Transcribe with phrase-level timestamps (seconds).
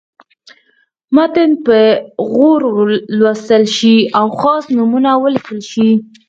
[1.15, 1.79] متن دې په
[2.31, 5.89] غور ولوستل شي او خاص نومونه ولیکل شي.